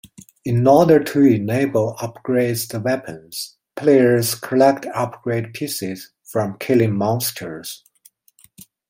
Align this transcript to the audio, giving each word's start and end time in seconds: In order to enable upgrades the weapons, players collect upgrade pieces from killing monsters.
In 0.43 0.65
order 0.65 0.97
to 1.03 1.19
enable 1.21 1.93
upgrades 1.97 2.67
the 2.67 2.79
weapons, 2.79 3.55
players 3.75 4.33
collect 4.33 4.87
upgrade 4.95 5.53
pieces 5.53 6.11
from 6.23 6.57
killing 6.57 6.95
monsters. 6.95 7.83